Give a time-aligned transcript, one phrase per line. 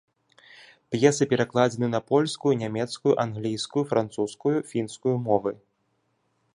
[0.93, 5.51] П'есы перакладзены на польскую, нямецкую, англійскую, французскую, фінскую мовы.